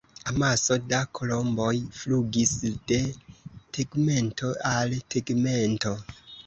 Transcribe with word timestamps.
Amaso 0.31 0.71
da 0.93 1.01
kolomboj 1.19 1.75
flugis 1.99 2.55
de 2.93 3.01
tegmento 3.79 4.55
al 4.75 5.01
tegmento. 5.17 5.97